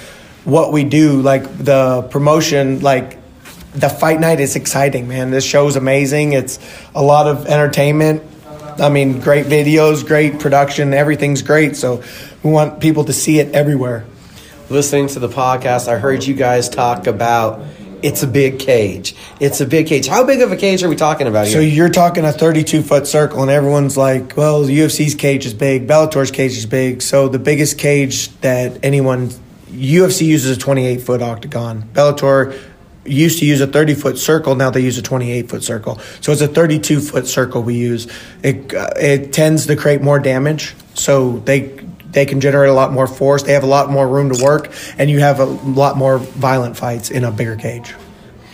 [0.44, 1.20] what we do.
[1.20, 3.18] Like the promotion, like
[3.72, 5.30] the fight night is exciting, man.
[5.30, 6.32] This show's amazing.
[6.32, 6.58] It's
[6.94, 8.22] a lot of entertainment.
[8.80, 11.76] I mean, great videos, great production, everything's great.
[11.76, 12.02] So
[12.42, 14.04] we want people to see it everywhere.
[14.70, 17.60] Listening to the podcast, I heard you guys talk about
[18.02, 19.14] it's a big cage.
[19.40, 20.06] It's a big cage.
[20.06, 21.56] How big of a cage are we talking about here?
[21.56, 25.52] So you're talking a 32 foot circle, and everyone's like, "Well, the UFC's cage is
[25.52, 29.30] big, Bellator's cage is big." So the biggest cage that anyone
[29.70, 31.84] UFC uses a 28 foot octagon.
[31.92, 32.56] Bellator
[33.14, 36.32] used to use a 30 foot circle now they use a 28 foot circle so
[36.32, 38.06] it's a 32 foot circle we use
[38.42, 41.62] it, uh, it tends to create more damage so they
[42.10, 44.72] they can generate a lot more force they have a lot more room to work
[44.98, 47.94] and you have a lot more violent fights in a bigger cage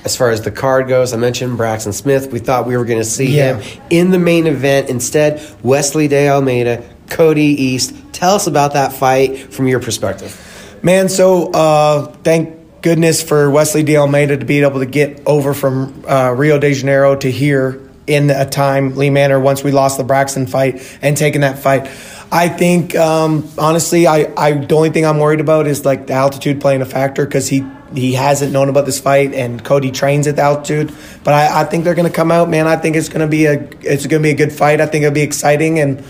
[0.04, 2.30] as far as the card goes, I mentioned Braxton Smith.
[2.30, 3.58] We thought we were going to see Yeah.
[3.58, 4.88] him in the main event.
[4.88, 7.92] Instead, Wesley De Almeida, Cody East.
[8.12, 10.78] Tell us about that fight from your perspective.
[10.80, 12.55] Man, so uh, thank
[12.86, 16.72] goodness for Wesley De Almeida to be able to get over from uh, Rio de
[16.72, 21.40] Janeiro to here in a timely manner once we lost the Braxton fight and taking
[21.40, 21.90] that fight.
[22.30, 26.12] I think, um, honestly, I, I the only thing I'm worried about is like the
[26.12, 30.28] altitude playing a factor because he he hasn't known about this fight and Cody trains
[30.28, 30.94] at the altitude.
[31.24, 32.68] But I, I think they're going to come out, man.
[32.68, 34.80] I think it's going to be a it's going to be a good fight.
[34.80, 36.04] I think it'll be exciting and.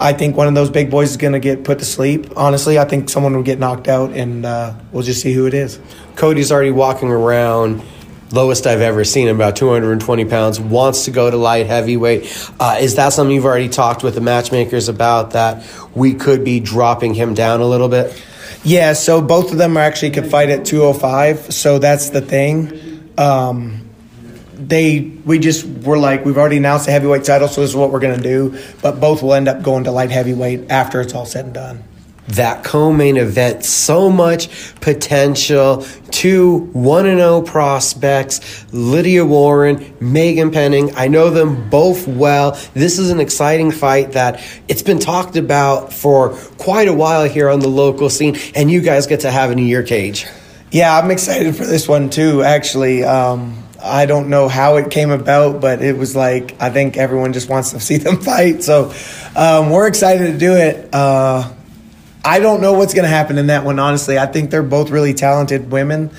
[0.00, 2.26] I think one of those big boys is going to get put to sleep.
[2.34, 5.52] Honestly, I think someone will get knocked out, and uh, we'll just see who it
[5.52, 5.78] is.
[6.16, 7.82] Cody's already walking around,
[8.32, 12.50] lowest I've ever seen him, about 220 pounds, wants to go to light heavyweight.
[12.58, 16.60] Uh, is that something you've already talked with the matchmakers about that we could be
[16.60, 18.24] dropping him down a little bit?
[18.64, 21.52] Yeah, so both of them are actually could fight at 205.
[21.52, 23.12] So that's the thing.
[23.18, 23.79] Um,
[24.68, 27.90] they we just were like we've already announced the heavyweight title, so this is what
[27.90, 28.58] we're gonna do.
[28.82, 31.84] But both will end up going to light heavyweight after it's all said and done.
[32.28, 34.48] that co-main event so much
[34.80, 42.52] potential two 1 and 0 prospects Lydia Warren Megan Penning I know them both well
[42.74, 47.48] this is an exciting fight that it's been talked about for quite a while here
[47.48, 50.26] on the local scene and you guys get to have it in your cage
[50.70, 52.44] Yeah, I'm excited for this one too.
[52.44, 56.96] Actually, um, I don't know how it came about, but it was like I think
[56.96, 58.62] everyone just wants to see them fight.
[58.62, 58.92] So
[59.36, 60.92] um, we're excited to do it.
[60.92, 61.52] Uh,
[62.24, 63.78] I don't know what's going to happen in that one.
[63.78, 66.10] Honestly, I think they're both really talented women,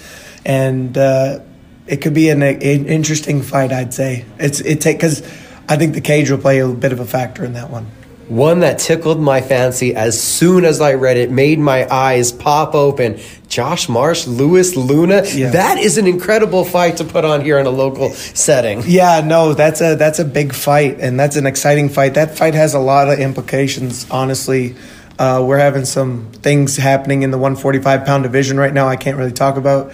[0.44, 1.40] and uh,
[1.86, 3.72] it could be an, an interesting fight.
[3.72, 5.22] I'd say it's it take because
[5.70, 7.88] I think the cage will play a bit of a factor in that one.
[8.32, 12.74] One that tickled my fancy as soon as I read it made my eyes pop
[12.74, 15.50] open Josh Marsh Lewis Luna Yeah.
[15.52, 19.54] that is an incredible fight to put on here in a local setting Yeah, no,
[19.54, 22.14] that's a that's a big fight, and that's an exciting fight.
[22.14, 24.06] That fight has a lot of implications.
[24.10, 24.76] Honestly,
[25.20, 28.88] uh, we're having some things happening in the 145 pound division right now.
[28.88, 29.92] I can't really talk about.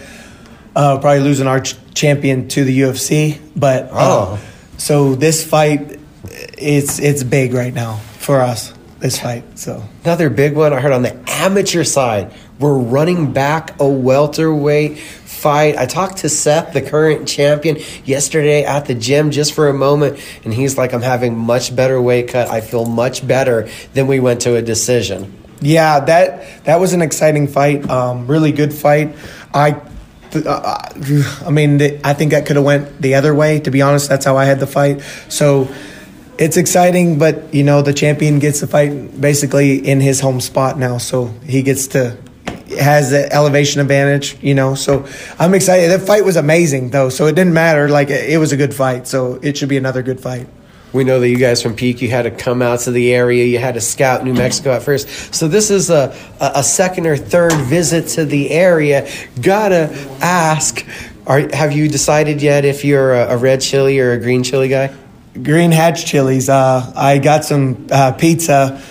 [0.76, 4.40] Uh, probably losing our ch- champion to the UFC, but uh, Oh.
[4.78, 6.00] so this fight,
[6.56, 8.74] it's it's big right now for us.
[9.00, 9.58] this fight.
[9.58, 12.34] So Another big one I heard on the amateur side.
[12.60, 15.78] We're running back a welterweight fight.
[15.78, 20.20] I talked to Seth, the current champion, yesterday at the gym just for a moment,
[20.44, 22.50] and he's like, I'm having much better weight cut.
[22.50, 25.32] I feel much better than we went to a decision.
[25.62, 27.90] yeah, that that was an exciting fight.
[27.90, 29.16] Um, really good fight.
[29.54, 29.80] I.
[30.36, 30.90] Uh,
[31.46, 33.62] I mean, I think that could have went the other way.
[33.62, 35.02] To be honest, that's how I had the fight.
[35.30, 35.70] So
[36.38, 40.78] it's exciting, but you know the champion gets to fight basically in his home spot
[40.78, 42.18] now, so he gets to
[42.80, 44.38] has the elevation advantage.
[44.42, 45.08] You know, so
[45.40, 45.90] I'm excited.
[45.90, 47.90] That fight was amazing though, so it didn't matter.
[47.90, 50.48] Like it was a good fight, so it should be another good fight.
[50.94, 53.46] We know that you guys from Peak, you had to come out to the area.
[53.46, 55.36] You had to scout New Mexico at first.
[55.36, 59.10] So this is a, a, a second or third visit to the area.
[59.42, 59.90] Gotta
[60.22, 60.86] ask,
[61.26, 64.70] are, have you decided yet if you're a, a red chili or a green chili
[64.70, 64.96] guy?
[65.44, 66.50] Green Hatch Chili's.
[66.50, 68.82] Uh, I got some uh, pizza.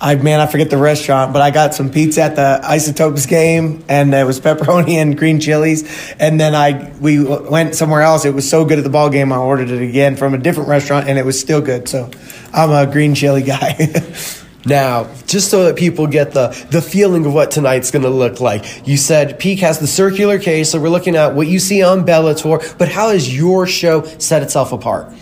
[0.00, 3.84] I man, I forget the restaurant, but I got some pizza at the Isotopes game,
[3.88, 6.14] and it was pepperoni and green chilies.
[6.18, 8.24] And then I we went somewhere else.
[8.24, 9.32] It was so good at the ball game.
[9.32, 11.88] I ordered it again from a different restaurant, and it was still good.
[11.88, 12.10] So
[12.52, 13.92] I'm a green chili guy.
[14.66, 18.40] Now, just so that people get the, the feeling of what tonight's going to look
[18.40, 21.82] like, you said Peak has the circular case, so we're looking at what you see
[21.82, 25.12] on Bellator, but how has your show set itself apart?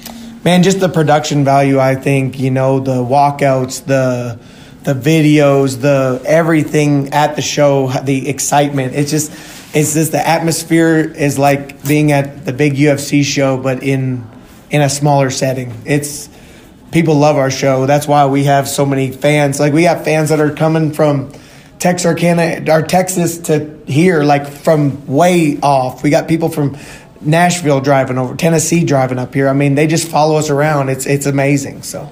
[0.44, 1.78] Man, just the production value.
[1.78, 4.38] I think you know the walkouts, the
[4.84, 8.94] the videos, the everything at the show, the excitement.
[8.94, 9.30] It's just
[9.74, 14.26] it's just the atmosphere is like being at the big UFC show, but in
[14.70, 15.72] in a smaller setting.
[15.84, 16.28] It's
[16.90, 17.86] people love our show.
[17.86, 19.60] That's why we have so many fans.
[19.60, 21.32] Like we have fans that are coming from
[21.78, 26.02] Texarkana or Texas to here, like from way off.
[26.02, 26.76] We got people from
[27.24, 29.48] Nashville driving over, Tennessee driving up here.
[29.48, 30.88] I mean, they just follow us around.
[30.88, 31.82] It's it's amazing.
[31.82, 32.10] So.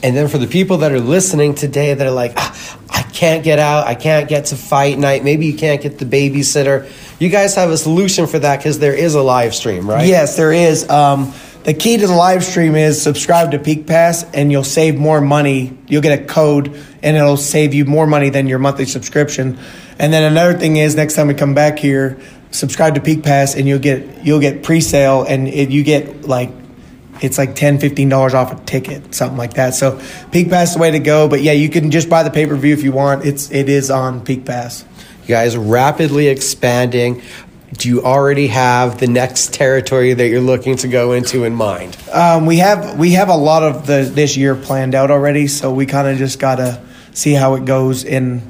[0.00, 3.42] And then for the people that are listening today that are like, ah, I can't
[3.42, 6.88] get out, I can't get to fight night, maybe you can't get the babysitter,
[7.18, 10.06] you guys have a solution for that because there is a live stream, right?
[10.06, 10.88] Yes, there is.
[10.88, 11.34] Um,
[11.64, 15.20] the key to the live stream is subscribe to Peak Pass, and you'll save more
[15.20, 15.76] money.
[15.88, 16.68] You'll get a code,
[17.02, 19.58] and it'll save you more money than your monthly subscription.
[19.98, 22.20] And then another thing is, next time we come back here,
[22.50, 26.50] subscribe to Peak Pass, and you'll get you'll get pre-sale, and it, you get like
[27.20, 30.74] it's like 10 15 dollars off a ticket something like that so peak pass is
[30.76, 33.24] the way to go but yeah you can just buy the pay-per-view if you want
[33.26, 34.84] it's it is on peak pass
[35.22, 37.22] You guys rapidly expanding.
[37.72, 41.98] Do you already have the next territory that you're looking to go into in mind?
[42.10, 45.70] Um, we have we have a lot of the this year planned out already, so
[45.70, 46.80] we kind of just gotta
[47.12, 48.06] see how it goes.
[48.06, 48.40] And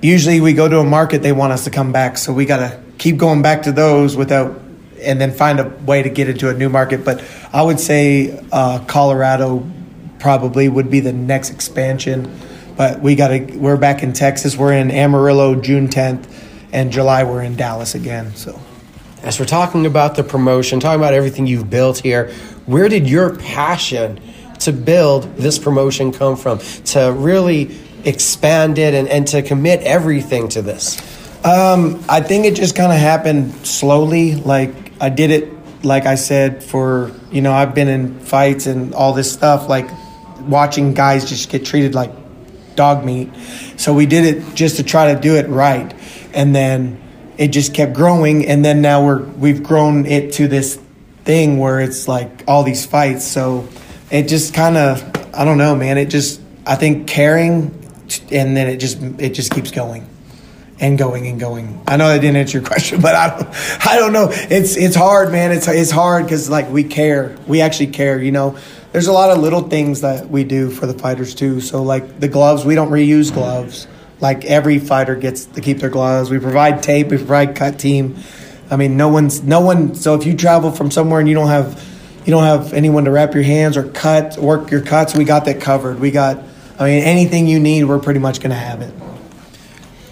[0.00, 2.80] usually we go to a market, they want us to come back, so we gotta
[3.00, 4.60] keep going back to those without,
[5.00, 7.04] and then find a way to get into a new market.
[7.04, 9.66] But I would say uh, Colorado
[10.20, 12.30] probably would be the next expansion.
[12.76, 14.56] But we gotta we're back in Texas.
[14.56, 16.26] We're in Amarillo June 10th,
[16.72, 18.36] and July we're in Dallas again.
[18.36, 18.60] So.
[19.22, 22.32] As we're talking about the promotion, talking about everything you've built here,
[22.64, 24.18] where did your passion
[24.60, 26.58] to build this promotion come from?
[26.86, 30.96] To really expand it and, and to commit everything to this?
[31.44, 34.34] Um, I think it just kind of happened slowly.
[34.34, 35.48] Like I did it,
[35.82, 39.88] like I said, for you know I've been in fights and all this stuff, like
[40.42, 42.12] watching guys just get treated like
[42.74, 43.30] dog meat.
[43.78, 45.94] So we did it just to try to do it right,
[46.34, 47.00] and then
[47.38, 50.78] it just kept growing, and then now we're we've grown it to this
[51.24, 53.26] thing where it's like all these fights.
[53.26, 53.66] So
[54.10, 55.02] it just kind of
[55.34, 55.96] I don't know, man.
[55.96, 57.72] It just I think caring,
[58.30, 60.09] and then it just it just keeps going
[60.80, 61.80] and going and going.
[61.86, 64.28] I know that didn't answer your question, but I don't, I don't know.
[64.30, 65.52] It's it's hard, man.
[65.52, 67.36] It's it's hard because like we care.
[67.46, 68.20] We actually care.
[68.20, 68.58] You know,
[68.92, 71.60] there's a lot of little things that we do for the fighters too.
[71.60, 73.86] So like the gloves, we don't reuse gloves.
[74.20, 76.30] Like every fighter gets to keep their gloves.
[76.30, 77.08] We provide tape.
[77.08, 78.16] We provide cut team.
[78.70, 79.94] I mean, no one's no one.
[79.94, 81.86] So if you travel from somewhere and you don't have
[82.24, 85.44] you don't have anyone to wrap your hands or cut work your cuts, we got
[85.46, 86.00] that covered.
[86.00, 86.42] We got.
[86.78, 88.94] I mean, anything you need, we're pretty much going to have it.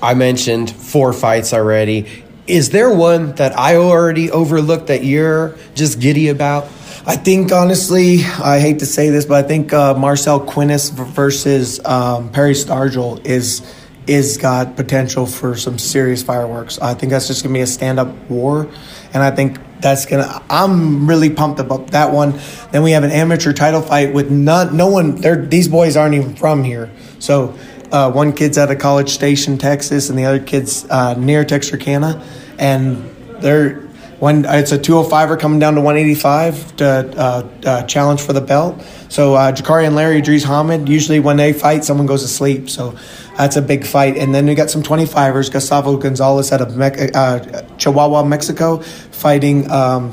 [0.02, 2.24] I mentioned four fights already.
[2.46, 6.64] Is there one that I already overlooked that you're just giddy about?
[7.06, 11.84] I think honestly, I hate to say this, but I think uh, Marcel Quinnis versus
[11.84, 13.62] um, Perry Stargell is
[14.06, 16.78] is got potential for some serious fireworks.
[16.78, 18.68] I think that's just gonna be a stand up war,
[19.12, 20.42] and I think that's gonna.
[20.48, 22.38] I'm really pumped about that one.
[22.72, 25.16] Then we have an amateur title fight with not no one.
[25.48, 27.58] These boys aren't even from here, so.
[27.90, 32.22] Uh, one kid's out of College Station, Texas, and the other kid's uh, near Texarkana,
[32.58, 33.04] and
[33.40, 38.40] they're when it's a 205er coming down to 185 to uh, uh, challenge for the
[38.40, 38.82] belt.
[39.08, 42.68] So uh, Jakari and Larry Idris Hamid, usually when they fight, someone goes to sleep.
[42.68, 42.98] So
[43.36, 44.16] that's a big fight.
[44.16, 49.70] And then we got some 25ers, Gustavo Gonzalez out of Me- uh, Chihuahua, Mexico, fighting
[49.70, 50.10] um,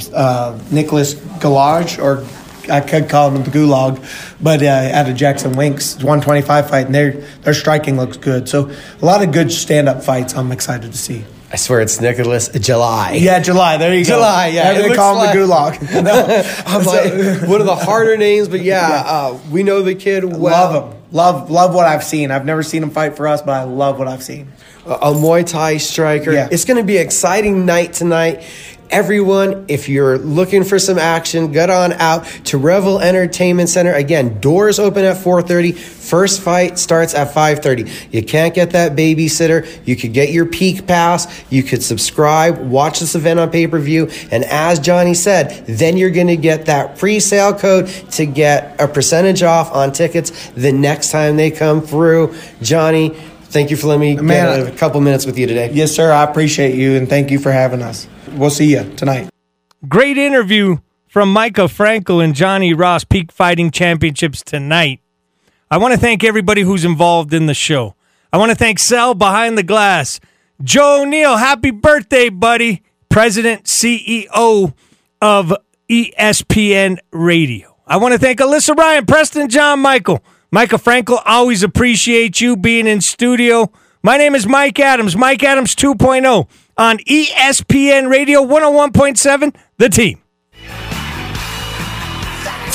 [0.72, 2.24] Nicholas Galage, or
[2.70, 4.00] I could call him the Gulag,
[4.42, 7.12] but uh, out of Jackson Winks, 125 fight, and their
[7.42, 8.48] their striking looks good.
[8.50, 10.36] So a lot of good stand up fights.
[10.36, 11.24] I'm excited to see.
[11.52, 13.14] I swear it's Nicholas July.
[13.14, 13.78] Yeah, July.
[13.78, 14.16] There you go.
[14.16, 14.74] July, yeah.
[14.74, 16.04] They call looks him the Gulag.
[16.04, 20.24] No, I'm like one of the harder names, but yeah, uh, we know the kid
[20.26, 20.40] well.
[20.40, 21.02] love him.
[21.12, 22.32] Love love what I've seen.
[22.32, 24.52] I've never seen him fight for us, but I love what I've seen.
[24.86, 26.32] a a Muay Thai striker.
[26.34, 26.50] Yeah.
[26.52, 28.44] It's going to be an exciting night tonight.
[28.92, 33.92] Everyone, if you're looking for some action, get on out to Revel Entertainment Center.
[33.94, 35.72] Again, doors open at 4:30.
[35.72, 37.90] First fight starts at 5:30.
[38.12, 39.68] You can't get that babysitter.
[39.86, 41.28] You could get your peak pass.
[41.50, 46.28] You could subscribe, watch this event on pay-per-view, and as Johnny said, then you're going
[46.28, 51.38] to get that pre-sale code to get a percentage off on tickets the next time
[51.38, 52.36] they come through.
[52.62, 53.16] Johnny,
[53.46, 55.72] thank you for letting me Man, get a couple minutes with you today.
[55.74, 56.12] Yes, sir.
[56.12, 58.08] I appreciate you and thank you for having us.
[58.34, 59.30] We'll see you tonight.
[59.88, 60.78] Great interview
[61.08, 65.00] from Micah Frankel and Johnny Ross, Peak Fighting Championships tonight.
[65.72, 67.96] I want to thank everybody who's involved in the show.
[68.34, 70.20] I want to thank Sal behind the glass.
[70.62, 72.84] Joe O'Neill, happy birthday, buddy.
[73.10, 74.74] President, CEO
[75.22, 75.54] of
[75.90, 77.78] ESPN Radio.
[77.88, 80.24] I want to thank Alyssa Ryan, Preston John Michael.
[80.56, 83.70] Michael Frankel, always appreciate you being in studio.
[84.02, 86.48] My name is Mike Adams, Mike Adams 2.0
[86.78, 90.22] on ESPN Radio 101.7, The Team.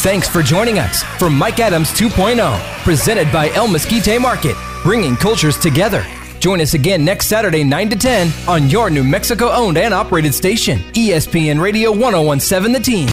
[0.00, 5.56] Thanks for joining us for Mike Adams 2.0, presented by El Mesquite Market, bringing cultures
[5.56, 6.04] together.
[6.38, 10.34] Join us again next Saturday, 9 to 10, on your New Mexico owned and operated
[10.34, 13.08] station, ESPN Radio 1017 The Team.